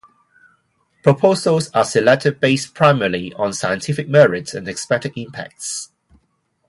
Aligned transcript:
Proposals 1.03 1.69
are 1.75 1.83
selected 1.83 2.39
based 2.39 2.73
primarily 2.73 3.33
on 3.35 3.53
scientific 3.53 4.07
merits 4.09 4.55
and 4.55 4.67
expected 4.67 5.13
impacts. 5.15 5.91